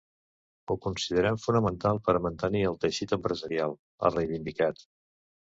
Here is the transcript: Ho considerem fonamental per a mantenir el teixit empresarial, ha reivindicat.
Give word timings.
Ho 0.69 0.77
considerem 0.85 1.37
fonamental 1.43 1.99
per 2.07 2.15
a 2.15 2.23
mantenir 2.29 2.63
el 2.71 2.81
teixit 2.87 3.15
empresarial, 3.19 3.77
ha 4.09 4.13
reivindicat. 4.17 4.85